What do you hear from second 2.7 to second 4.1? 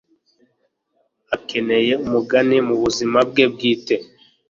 buzima bwe bwite